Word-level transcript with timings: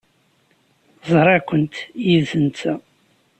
Ẓriɣ-kent 1.11 1.75
yid-s 2.05 2.31
netta. 2.43 2.73